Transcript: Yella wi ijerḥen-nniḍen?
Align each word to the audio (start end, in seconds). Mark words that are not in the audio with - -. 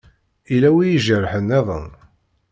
Yella 0.51 0.69
wi 0.75 0.81
ijerḥen-nniḍen? 0.89 1.87